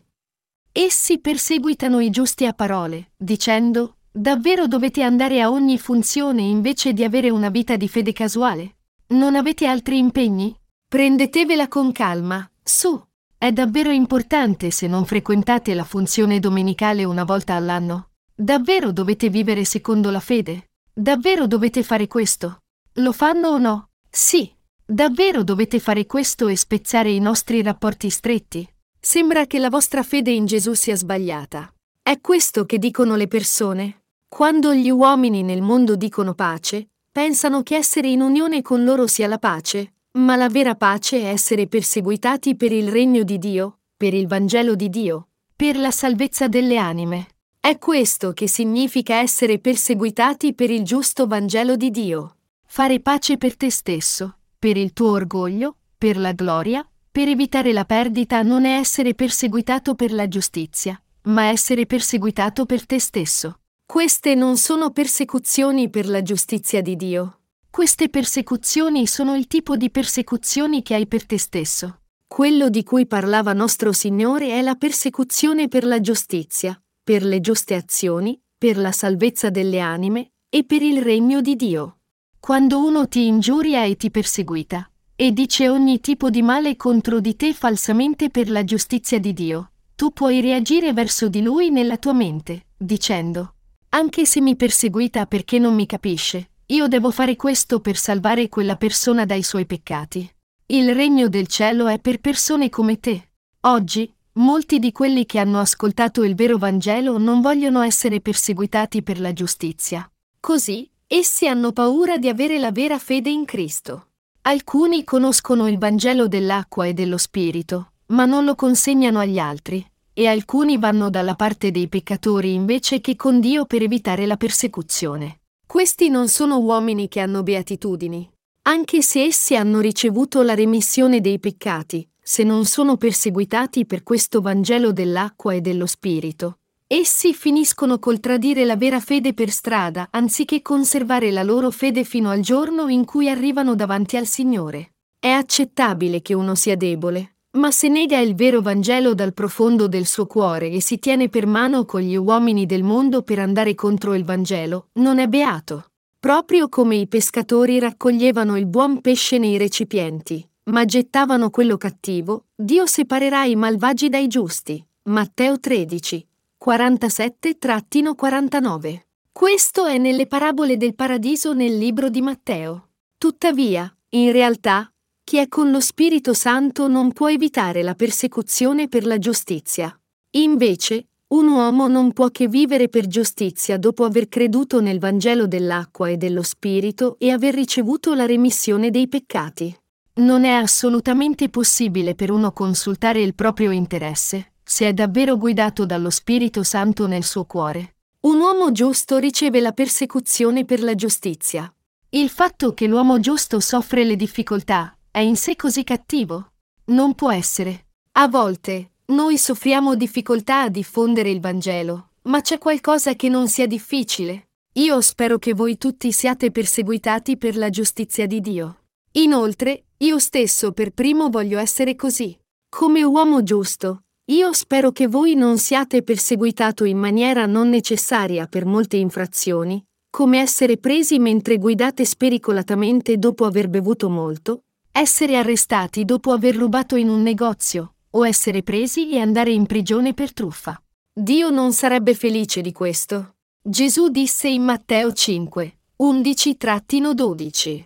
[0.73, 7.05] Essi perseguitano i giusti a parole, dicendo, davvero dovete andare a ogni funzione invece di
[7.05, 8.77] avere una vita di fede casuale?
[9.09, 10.57] Non avete altri impegni?
[10.95, 13.05] Prendetevela con calma, su.
[13.37, 18.11] È davvero importante se non frequentate la funzione domenicale una volta all'anno?
[18.33, 20.69] Davvero dovete vivere secondo la fede?
[20.93, 22.59] Davvero dovete fare questo?
[22.99, 23.89] Lo fanno o no?
[24.09, 24.49] Sì,
[24.87, 28.65] davvero dovete fare questo e spezzare i nostri rapporti stretti?
[29.01, 31.75] Sembra che la vostra fede in Gesù sia sbagliata.
[32.01, 34.05] È questo che dicono le persone?
[34.29, 39.27] Quando gli uomini nel mondo dicono pace, pensano che essere in unione con loro sia
[39.27, 44.15] la pace, ma la vera pace è essere perseguitati per il regno di Dio, per
[44.15, 47.29] il Vangelo di Dio, per la salvezza delle anime.
[47.59, 52.37] È questo che significa essere perseguitati per il giusto Vangelo di Dio.
[52.67, 57.85] Fare pace per te stesso, per il tuo orgoglio, per la gloria, per evitare la
[57.85, 63.61] perdita non è essere perseguitato per la giustizia, ma essere perseguitato per te stesso.
[63.87, 67.39] Queste non sono persecuzioni per la giustizia di Dio.
[67.75, 72.03] Queste persecuzioni sono il tipo di persecuzioni che hai per te stesso.
[72.25, 77.75] Quello di cui parlava nostro Signore è la persecuzione per la giustizia, per le giuste
[77.75, 81.99] azioni, per la salvezza delle anime e per il regno di Dio.
[82.39, 87.35] Quando uno ti ingiuria e ti perseguita, e dice ogni tipo di male contro di
[87.35, 92.13] te falsamente per la giustizia di Dio, tu puoi reagire verso di lui nella tua
[92.13, 93.55] mente, dicendo,
[93.89, 98.77] anche se mi perseguita perché non mi capisce, io devo fare questo per salvare quella
[98.77, 100.29] persona dai suoi peccati.
[100.67, 103.31] Il regno del cielo è per persone come te.
[103.61, 109.21] Oggi, molti di quelli che hanno ascoltato il vero Vangelo non vogliono essere perseguitati per
[109.21, 110.11] la giustizia.
[110.41, 114.09] Così, Essi hanno paura di avere la vera fede in Cristo.
[114.43, 119.87] Alcuni conoscono il Vangelo dell'acqua e dello Spirito, ma non lo consegnano agli altri.
[120.17, 125.41] e alcuni vanno dalla parte dei peccatori invece che con Dio per evitare la persecuzione.
[125.75, 128.31] Questi non sono uomini che hanno beatitudini.
[128.69, 134.41] Anche se essi hanno ricevuto la remissione dei peccati, se non sono perseguitati per questo
[134.41, 140.63] Vangelo dell'acqua e dello Spirito, essi finiscono col tradire la vera fede per strada anziché
[140.63, 144.93] conservare la loro fede fino al giorno in cui arrivano davanti al Signore.
[145.19, 150.07] È accettabile che uno sia debole, ma se nega il vero Vangelo dal profondo del
[150.07, 154.15] suo cuore e si tiene per mano con gli uomini del mondo per andare contro
[154.15, 155.91] il Vangelo, non è beato.
[156.19, 162.87] Proprio come i pescatori raccoglievano il buon pesce nei recipienti, ma gettavano quello cattivo, Dio
[162.87, 164.83] separerà i malvagi dai giusti.
[165.05, 166.27] Matteo 13,
[166.65, 169.01] 47-49.
[169.31, 172.89] Questo è nelle parabole del paradiso nel libro di Matteo.
[173.19, 174.94] Tuttavia, in realtà,
[175.25, 179.99] chi è con lo Spirito Santo non può evitare la persecuzione per la giustizia.
[180.33, 186.11] Invece, un uomo non può che vivere per giustizia dopo aver creduto nel Vangelo dell'acqua
[186.11, 189.75] e dello Spirito e aver ricevuto la remissione dei peccati.
[190.17, 196.11] Non è assolutamente possibile per uno consultare il proprio interesse, se è davvero guidato dallo
[196.11, 197.95] Spirito Santo nel suo cuore.
[198.21, 201.73] Un uomo giusto riceve la persecuzione per la giustizia.
[202.11, 206.55] Il fatto che l'uomo giusto soffre le difficoltà è in sé così cattivo?
[206.87, 207.87] Non può essere.
[208.15, 213.69] A volte, noi soffriamo difficoltà a diffondere il Vangelo, ma c'è qualcosa che non sia
[213.69, 214.49] difficile.
[214.73, 218.81] Io spero che voi tutti siate perseguitati per la giustizia di Dio.
[219.13, 222.37] Inoltre, io stesso per primo voglio essere così.
[222.69, 228.67] Come uomo giusto, io spero che voi non siate perseguitato in maniera non necessaria per
[228.67, 234.64] molte infrazioni, come essere presi mentre guidate spericolatamente dopo aver bevuto molto,
[234.97, 240.15] essere arrestati dopo aver rubato in un negozio, o essere presi e andare in prigione
[240.15, 240.81] per truffa.
[241.13, 243.35] Dio non sarebbe felice di questo.
[243.61, 247.85] Gesù disse in Matteo 5, 11-12.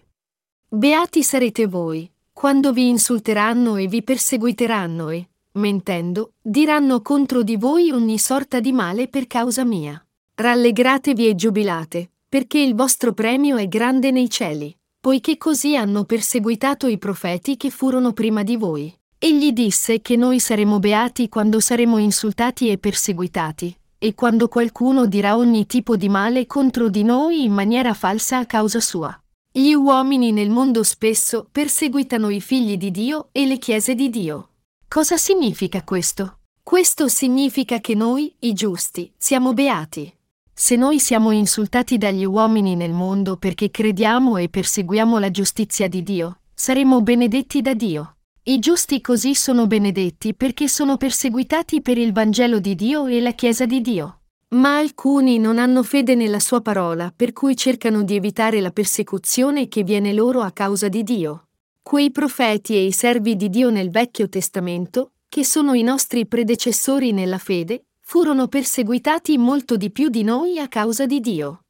[0.69, 7.91] Beati sarete voi, quando vi insulteranno e vi perseguiteranno e, mentendo, diranno contro di voi
[7.91, 9.99] ogni sorta di male per causa mia.
[10.35, 16.87] Rallegratevi e giubilate, perché il vostro premio è grande nei cieli, poiché così hanno perseguitato
[16.87, 18.93] i profeti che furono prima di voi.
[19.19, 25.37] Egli disse che noi saremo beati quando saremo insultati e perseguitati, e quando qualcuno dirà
[25.37, 29.21] ogni tipo di male contro di noi in maniera falsa a causa sua.
[29.51, 34.51] Gli uomini nel mondo spesso perseguitano i figli di Dio e le chiese di Dio.
[34.87, 36.39] Cosa significa questo?
[36.63, 40.15] Questo significa che noi, i giusti, siamo beati.
[40.61, 46.03] Se noi siamo insultati dagli uomini nel mondo perché crediamo e perseguiamo la giustizia di
[46.03, 48.17] Dio, saremo benedetti da Dio.
[48.43, 53.35] I giusti così sono benedetti perché sono perseguitati per il Vangelo di Dio e la
[53.35, 54.23] Chiesa di Dio.
[54.57, 59.69] Ma alcuni non hanno fede nella sua parola, per cui cercano di evitare la persecuzione
[59.69, 61.51] che viene loro a causa di Dio.
[61.81, 67.13] Quei profeti e i servi di Dio nel Vecchio Testamento, che sono i nostri predecessori
[67.13, 71.65] nella fede, furono perseguitati molto di più di noi a causa di Dio.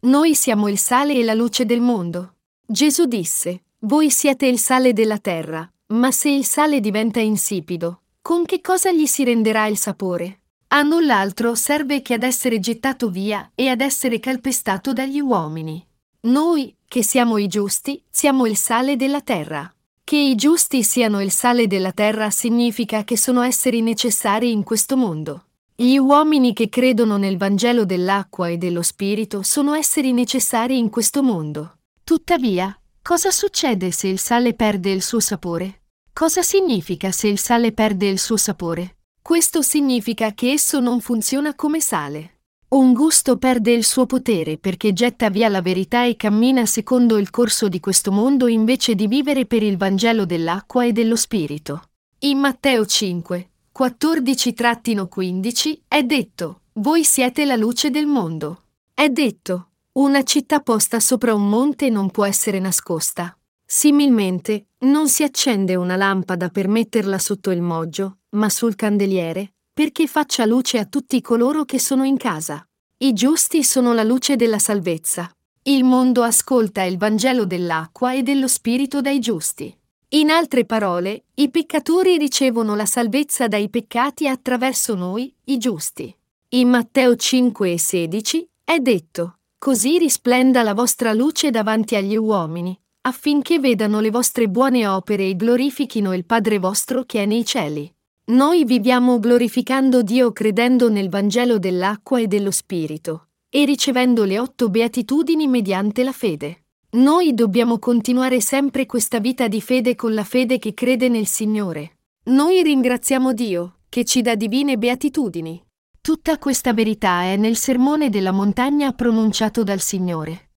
[0.00, 2.36] Noi siamo il sale e la luce del mondo.
[2.64, 8.46] Gesù disse, Voi siete il sale della terra, ma se il sale diventa insipido, con
[8.46, 10.40] che cosa gli si renderà il sapore?
[10.68, 15.86] A null'altro serve che ad essere gettato via e ad essere calpestato dagli uomini.
[16.20, 19.70] Noi, che siamo i giusti, siamo il sale della terra.
[20.08, 24.96] Che i giusti siano il sale della terra significa che sono esseri necessari in questo
[24.96, 25.48] mondo.
[25.76, 31.22] Gli uomini che credono nel Vangelo dell'acqua e dello Spirito sono esseri necessari in questo
[31.22, 31.80] mondo.
[32.04, 35.82] Tuttavia, cosa succede se il sale perde il suo sapore?
[36.10, 38.96] Cosa significa se il sale perde il suo sapore?
[39.20, 42.37] Questo significa che esso non funziona come sale.
[42.68, 47.30] Un gusto perde il suo potere perché getta via la verità e cammina secondo il
[47.30, 51.84] corso di questo mondo invece di vivere per il Vangelo dell'acqua e dello Spirito.
[52.20, 58.64] In Matteo 5, 14-15 è detto, voi siete la luce del mondo.
[58.92, 63.34] È detto, una città posta sopra un monte non può essere nascosta.
[63.64, 70.08] Similmente, non si accende una lampada per metterla sotto il moggio, ma sul candeliere, perché
[70.08, 72.66] faccia luce a tutti coloro che sono in casa.
[72.96, 75.30] I giusti sono la luce della salvezza.
[75.62, 79.72] Il mondo ascolta il Vangelo dell'acqua e dello Spirito dai giusti.
[80.14, 86.12] In altre parole, i peccatori ricevono la salvezza dai peccati attraverso noi, i giusti.
[86.54, 92.76] In Matteo 5 e 16 è detto, Così risplenda la vostra luce davanti agli uomini,
[93.02, 97.92] affinché vedano le vostre buone opere e glorifichino il Padre vostro che è nei cieli.
[98.28, 104.68] Noi viviamo glorificando Dio credendo nel Vangelo dell'acqua e dello Spirito e ricevendo le otto
[104.68, 106.64] beatitudini mediante la fede.
[106.90, 112.00] Noi dobbiamo continuare sempre questa vita di fede con la fede che crede nel Signore.
[112.24, 115.64] Noi ringraziamo Dio, che ci dà divine beatitudini.
[115.98, 120.47] Tutta questa verità è nel sermone della montagna pronunciato dal Signore.